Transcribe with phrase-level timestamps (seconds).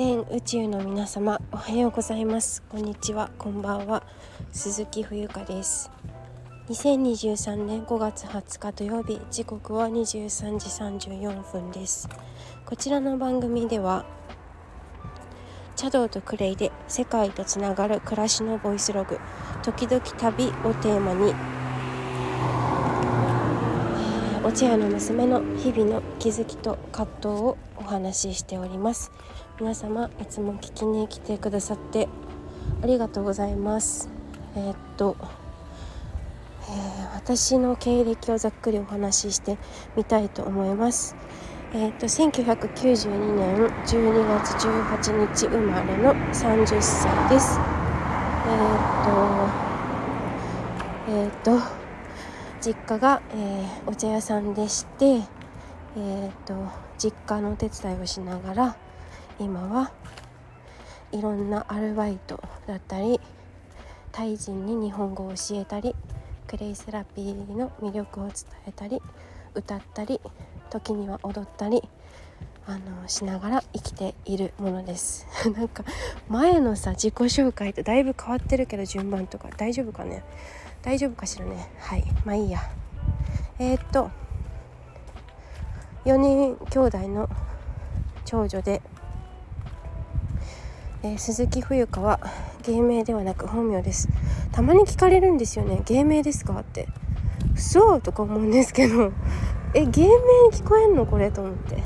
[0.00, 2.62] 全宇宙の皆様おはようございます。
[2.70, 3.30] こんにちは。
[3.36, 4.02] こんばんは。
[4.50, 5.90] 鈴木冬香です。
[6.70, 12.08] 2023年5月20日土曜日時刻は23時34分です。
[12.64, 14.06] こちらの番組では
[15.76, 19.20] 茶道とクレイで世界とつながる暮らしのボイスログ
[19.62, 21.34] 時々旅をテーマに
[24.42, 29.12] お茶屋の娘の日々の気づきと葛藤をお話ししております。
[29.60, 32.08] 皆様いつも聞きに来てくださって
[32.82, 34.08] ありがとうございます。
[34.56, 35.18] えー、っと、
[36.62, 39.58] えー、私の経歴をざっくりお話しして
[39.96, 41.14] みたいと思います。
[41.74, 47.60] えー、っと1992年12月18日生まれの30歳です。
[48.46, 49.12] え、っと
[51.12, 51.60] えっと
[52.62, 56.54] 実家が、えー、お茶屋さんでして、えーと、
[56.96, 58.76] 実家のお手伝いをしながら
[59.40, 59.90] 今は
[61.12, 63.18] いろんなアルバイトだったり
[64.12, 65.96] タイ人に日本語を教えたり
[66.46, 68.34] クレイセラピーの魅力を伝
[68.66, 69.00] えたり
[69.54, 70.20] 歌ったり
[70.68, 71.82] 時には踊ったり
[72.66, 75.26] あのしながら生きているものです。
[75.56, 75.84] なんか
[76.28, 80.22] 前のさ自己紹介とだいぶ変わってるけど順番とか大丈夫かね？
[80.82, 81.66] 大丈夫かしらね？
[81.78, 82.04] はい。
[82.26, 82.60] まあいいや。
[83.58, 84.10] えー、っと
[86.04, 87.28] 4人兄弟の
[88.26, 88.82] 長女で、
[91.02, 92.20] えー、鈴木冬香は
[92.62, 94.08] 芸名ではなく本名です。
[94.52, 95.80] たまに聞かれるんですよね。
[95.86, 96.88] 芸名ですかって。
[97.54, 99.12] 嘘とか思うんですけど。
[99.72, 100.18] え芸名に
[100.52, 101.82] 聞こえんのこれと思って。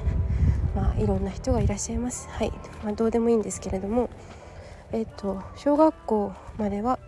[0.74, 2.28] まあいろんな人がいらっしゃいます。
[2.28, 4.10] はい、まあ、どうでもいいんですけれども。
[4.90, 6.98] えっと小学校までは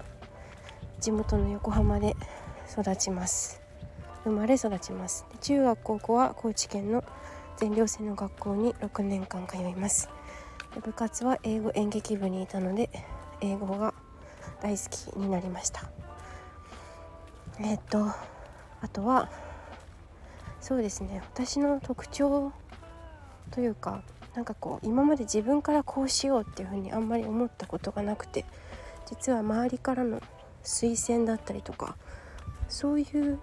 [1.00, 2.16] 地元の横浜で
[2.70, 3.60] 育ちます。
[4.22, 5.26] 生まれ育ちます。
[5.40, 7.02] 中学高校は高知県の
[7.56, 10.08] 全寮制の学校に6年間通います。
[10.80, 12.90] 部活は英語演劇部にいたので
[13.40, 13.94] 英語が
[14.62, 15.90] 大好きになりました。
[17.58, 18.06] えっ、と
[18.80, 19.30] あとは
[20.60, 22.52] そうですね私の特徴
[23.50, 24.02] というか
[24.34, 28.44] なんかこう今まで自分からこうしようっていうふうにあんまり思ったことがなくて
[29.06, 30.20] 実は周りからの
[30.62, 31.96] 推薦だったりとか
[32.68, 33.38] そういう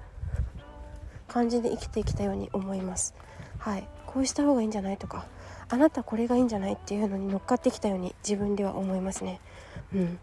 [1.28, 3.16] 感じで生きてきたように思います。
[3.58, 5.26] はいこうした方がいいんじゃないとか
[5.70, 9.40] あなたこれがいいんじゃないっていうのに乗っかってきたように自分では思いますね。
[9.94, 10.20] うん。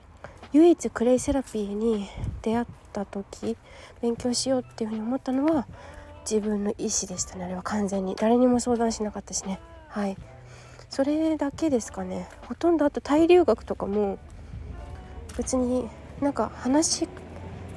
[0.53, 2.09] 唯一クレイセラピーに
[2.43, 3.57] 出会った時
[4.03, 5.67] 勉強しようっていうふうに思ったのは
[6.29, 7.45] 自分の意思でしたね。
[7.45, 8.17] あれは完全に。
[8.17, 9.61] 誰にも相談しなかったしね。
[9.89, 10.17] はい。
[10.89, 12.29] それだけですかね。
[12.49, 14.19] ほとんどあとタイ留学とかも
[15.37, 15.89] 別に
[16.21, 17.09] なんか話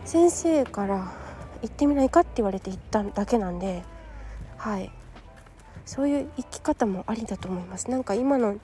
[0.06, 1.14] 先生から
[1.62, 3.84] 行ってみないかって言われて行っただけなんで
[4.58, 4.92] はい。
[5.86, 7.90] そういう生き方もありだと思います。
[7.90, 8.58] なんか今の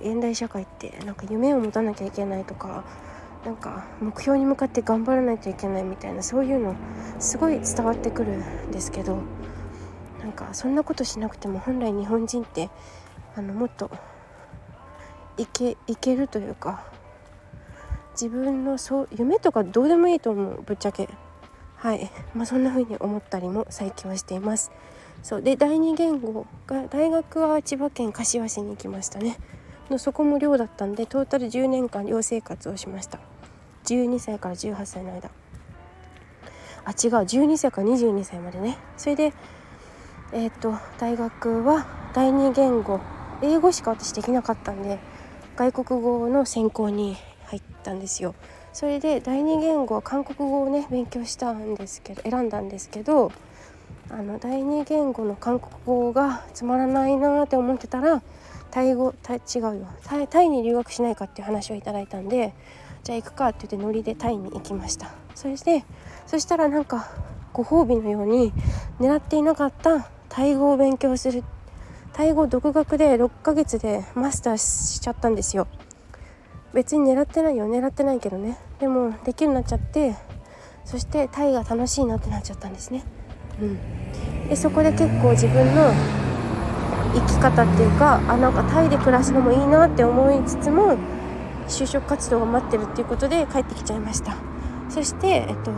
[0.00, 2.84] 現代社会ってなんか夢を持たなきゃいけないとか
[3.44, 6.74] なんか目標に向かって頑張らないといけないみたいなそういうの
[7.18, 9.18] すごい伝わってくるんですけど
[10.20, 12.70] なんかそんなことしなくても本来日本人って
[13.36, 13.90] あのもっと
[15.36, 16.84] いけいけるというか
[18.12, 21.08] 自分のそう夢とかどうでもいいと思うぶっちゃけ。
[21.76, 22.10] はい。
[22.34, 24.70] まあそんな風に思ったりも最近はしています。
[25.22, 29.36] そうで第二言語が大学は千葉県柏市に行きましたね。
[29.90, 33.18] のそこも寮だったんでトータル10年間寮生活をしました。
[33.84, 35.30] 12歳から18歳の間。
[36.84, 38.78] あ違う12歳から22歳までね。
[38.96, 39.32] それで
[40.32, 43.00] えっ、と大学は第二言語
[43.42, 44.98] 英語しか私できなかったんで
[45.56, 47.16] 外国語の専攻に
[47.46, 48.34] 入ったんですよ。
[48.72, 53.32] それで第二言語は韓国語をね勉強したんですけど選んだんですけど
[54.12, 58.22] あの第二言語の韓国語がつまらないなって思ってたら
[58.70, 59.86] タイ語タイ違うよ。
[60.04, 62.52] タイタイに留学しないかっていう話をいただいたんで
[63.04, 65.10] じゃあ行くかって言ってノリでタイに行きました。
[65.34, 65.84] そして
[66.26, 67.08] そしたらなんか
[67.52, 68.52] ご褒美のように
[68.98, 71.44] 狙っていなかったタイ語を勉強する
[72.12, 75.68] タイ語独学で6ヶ月でマスターしちゃったんですよ。
[76.72, 77.68] 別に狙ってないよ。
[77.68, 78.58] 狙ってないけどね。
[78.80, 80.16] でもできるようになっちゃって
[80.84, 83.04] そしてタイが楽しいなってなっちゃったんですね。
[83.60, 84.48] うん。
[84.48, 85.92] でそこで結構自分の
[87.14, 90.96] 生き方っていうかあなんかタイで暮らすのもいいなって思いつつも
[91.68, 94.36] 就職活動が待ってるっていうことで帰ってきちゃいました。
[94.88, 95.70] そして、えっと、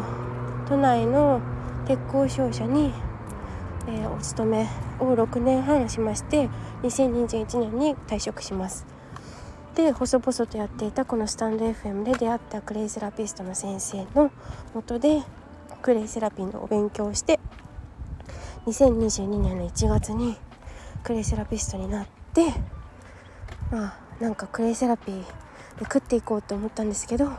[0.66, 1.40] 都内の
[1.86, 2.92] 鉄工商社に、
[3.86, 4.66] えー、お勤め
[5.00, 6.48] を6年半しまして
[6.82, 8.86] 2021年に退職します。
[9.74, 14.30] で細々とやっていたこのスタンド FM で出会ったクレイセラピストの先生の
[14.74, 15.22] もとで
[15.82, 17.40] クレイセラピーのお勉強をして
[18.66, 20.36] 2022年の1月に
[21.02, 22.46] クレイセラピストになって
[23.70, 25.24] まあなんかクレイセラピーで
[25.80, 27.32] 食っていこうと思ったんですけど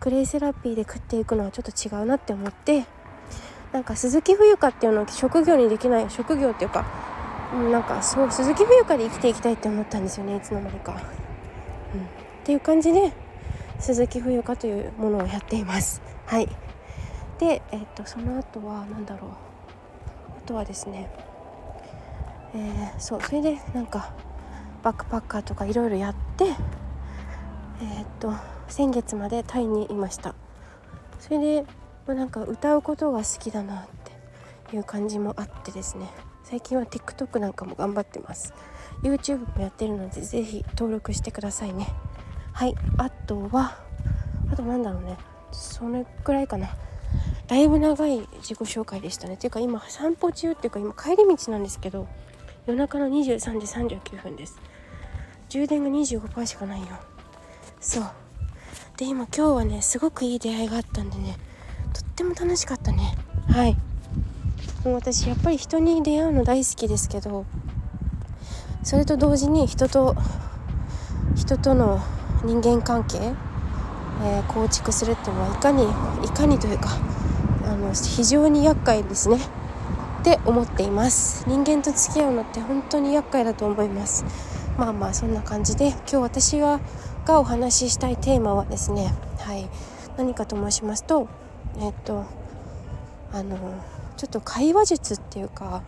[0.00, 2.84] クレイセラピーで食っていくのはちょっと違うなって思って
[3.72, 6.84] なんか鈴木冬香っていうのは職業にできない職業っていうか、
[7.54, 10.92] うん、なんかそう鈴木冬香で生きていきたいって思ったんですよねいつの間にか。
[10.92, 11.00] うん、っ
[12.44, 13.12] ていう感じで
[13.78, 16.02] 鈴木冬香というものをやっています。
[16.26, 16.48] はい
[17.42, 19.30] で、えっとその後は何だろう。
[20.38, 21.10] あとはですね
[22.54, 24.14] えー、そうそれでなんか
[24.84, 26.44] バックパッカーとかいろいろやって
[27.80, 28.32] え、っと
[28.68, 30.36] 先月までタイにいました。
[31.18, 31.62] それで、
[32.06, 33.86] まあ、なんか歌うことが好きだなっ
[34.70, 36.10] ていう感じもあってですね。
[36.44, 38.54] 最近は TikTok なんかも頑張ってます。
[39.02, 41.88] YouTube もやってるので是非登録してくださいね。
[42.52, 43.78] はいあとは
[44.52, 45.16] あとなんだろうね。
[45.50, 46.68] それくらいかな。
[47.52, 49.36] だいぶ長い自己紹介でしたね。
[49.36, 52.08] ていうか今散歩中っていうか今帰り道なんですけど
[52.66, 54.58] 夜中の23時39分です。
[55.50, 56.86] 充電が25%しかないよ。
[57.78, 58.04] そう。
[58.96, 61.36] で今今日はねすごくいい出会いがあったんでね
[61.92, 63.18] とっても楽しかったね。
[63.50, 63.76] はい。
[64.86, 67.44] もう私やっぱり人に出会うの大好きですけど
[68.82, 70.16] それと同時に人と
[71.36, 72.00] 人との
[72.46, 73.18] 人間関係、
[74.22, 75.84] えー、構築するっていうのはいかに
[76.24, 77.11] いかにというか
[77.94, 79.38] 非常に厄介ですね。
[80.20, 81.44] って思っています。
[81.48, 84.24] 人間と付き合うのって本当に厄介だと思います。
[84.78, 86.80] まあまあそんな感じで今日私は
[87.24, 89.68] がお話ししたいテーマはですねはい。
[90.16, 91.28] 何かと申しますと
[91.78, 92.24] えっと
[93.32, 93.56] あの
[94.16, 95.82] ちょっと会話術っていうか、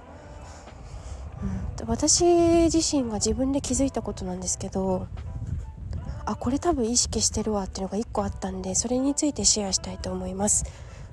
[1.81, 2.25] うん、私
[2.65, 5.06] 自身が自分で気づいたことなんですけど
[6.25, 10.65] あこれ多分意識してるわっていうのが1個あったんでそれについてシェアしたいと思います。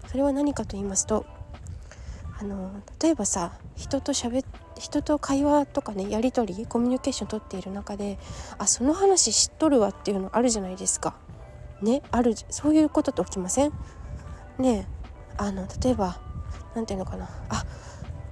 [0.07, 1.25] それは何かと言いますと
[2.39, 2.71] あの
[3.01, 4.43] 例えばさ人と喋
[4.77, 8.17] 人と会話とかねやり取りコミュニケーション取っている中で
[8.57, 11.15] あその話知っとるわっていうのあるじゃないですか。
[11.81, 13.73] ねあるそういうことって起きません？
[14.57, 14.87] ね
[15.37, 16.19] あの例えば
[16.75, 17.65] 何て言うのかなあ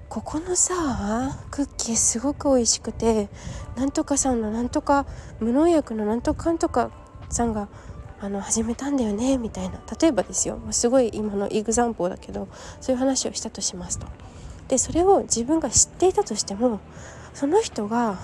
[0.07, 3.29] ここのさクッキーすごく美味しくて
[3.75, 5.05] なんとかさんのなんとか
[5.39, 6.89] 無農薬のなんとかんとか
[7.29, 7.69] さんが
[8.21, 9.79] あの始めたんだよねみたいな。
[9.99, 12.47] 例えばですよすごい今のイグザンポーだけど
[12.81, 14.07] そういう話をしたとしますと。
[14.67, 16.79] でそれを自分が知っていたとしても
[17.33, 18.19] その人が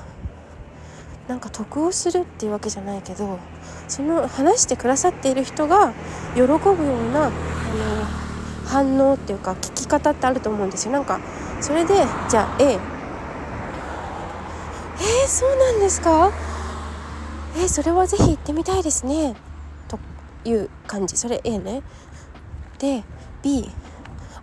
[1.28, 3.40] なんか得をするっていうわけじゃないけど
[3.88, 5.94] その話してくださっている人が
[6.36, 7.32] 喜ぶようなあの
[8.66, 10.92] 反応っていうか聞き方ってあると思うんですよ。
[10.92, 11.20] なんか
[11.62, 11.96] それで
[12.30, 12.80] じゃあ A え。
[15.26, 16.32] ー、そうなんですか？
[17.58, 19.36] えー、それはぜひ行ってみたいですね。
[20.46, 21.18] いう感じ。
[21.18, 21.84] それ A ね。
[22.80, 23.04] で
[23.42, 23.70] B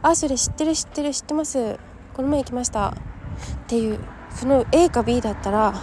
[0.02, 1.78] あそれ知ってる知ってる知ってます。
[2.14, 2.88] この前行きました。
[2.88, 2.94] っ
[3.68, 3.98] ていう
[4.30, 5.74] その A か B だったら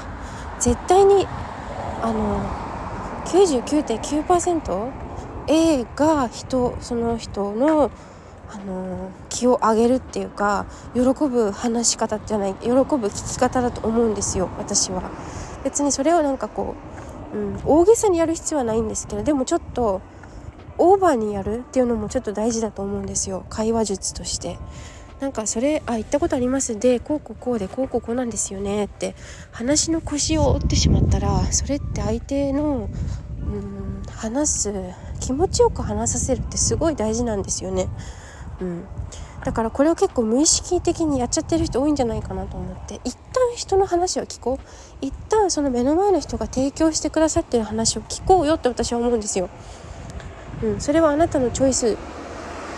[0.59, 1.27] 絶対に
[2.01, 2.41] あの
[3.25, 7.91] 99.9%A が人その人の
[8.51, 10.65] あの気を上げるっていうか
[10.95, 15.03] 喜ぶ話し方じゃない喜ぶ聞き方だと思うんですよ私は。
[15.63, 16.98] 別にそれをなんかこう
[17.33, 20.01] うん、大げさにやる必要はないんですけどでもちょっと
[20.77, 24.57] オーバーにやるっていうのもちょっと大事だと思うんですよ会話術として。
[25.19, 29.15] なんかそれあ言ったことありますでこうこうこうでこうこうこうなんですよねって
[29.51, 32.89] 話の腰を折ってしまったらそれって相手の
[33.41, 34.73] うん話す
[35.19, 37.89] 気持ちよく話させるってすごい大事なんですよね。
[38.61, 38.85] うん、
[39.43, 44.79] だからこれを結構無意識的にやっちゃってる人多いんじゃないかなと思って一旦人の話を聞こう。
[45.01, 49.49] 一旦その目の前の人が提供してくださってる話を聞こうよって私は思うんですよ。
[50.61, 51.97] うん、それはあなたのチョイス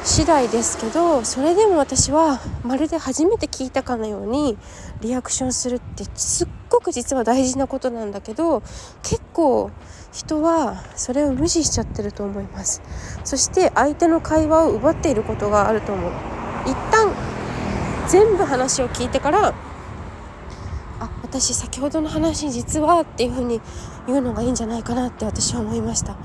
[0.04, 4.58] 次第ですけどそれでも私はまるで初めて聞いたかのように
[5.02, 8.62] リアクションするってすっごく実は大事なことなんだけど
[9.04, 9.72] 結構
[10.12, 12.82] 人はそれを無視しちゃってると思います。
[13.24, 16.41] そして相手の会話を奪っていることがあると思う。
[18.12, 19.54] 全部話を聞いてから
[21.00, 23.62] あ私先ほどの話実はっていう風に
[24.06, 26.18] 言うのがいいんじゃないかなって私は思いました。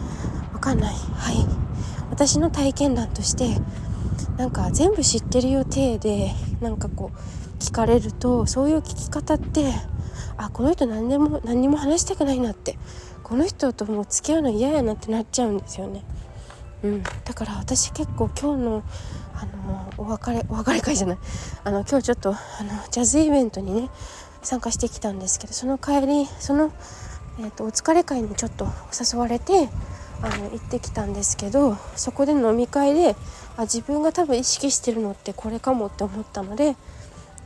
[0.53, 0.95] わかんない。
[0.95, 1.37] はい。
[2.11, 3.61] 私の体験談として
[4.37, 9.73] なんか全部知ってるよ体でなんかこう聞かれるとそういう聞き方って
[10.37, 12.77] あこの人何でも何にも話したくないなって
[13.23, 16.03] この人ともう付き合うの嫌やなってなっちゃうんですよね。
[16.83, 18.83] うん、だから私結構今日の
[19.37, 21.19] あのお別れお別れ会じゃない。
[21.65, 23.91] あの今日ちょっとあのジャズイベントにね
[24.43, 26.73] 参加してきたんですけどその帰りその、
[27.39, 29.69] えーと、お疲れ会にちょっと誘われて
[30.23, 33.17] あの行ってきたんですけどそこで飲み会で
[33.57, 36.77] あ自分が多分意識してるのってこれかもって思ったので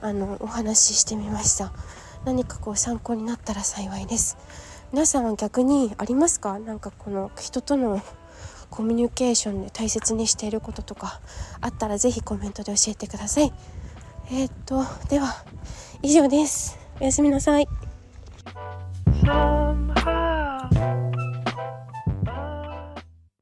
[0.01, 1.73] あのお話ししてみました。
[2.25, 4.37] 何かこう参考になったら幸いです。
[4.93, 6.59] 皆さんは逆にありますか？
[6.59, 8.03] なんかこの人との
[8.71, 11.21] コミュニケーションで大切にしていることとか
[11.61, 13.53] あったら是非コメントで教えてください。
[14.31, 15.45] えー、っとでは
[16.03, 16.79] 以上です。
[17.01, 17.69] おやすみなさい。